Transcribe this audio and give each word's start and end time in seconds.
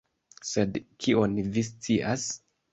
Sed 0.51 0.79
kion 1.05 1.37
vi 1.59 1.67
scias? 1.71 2.29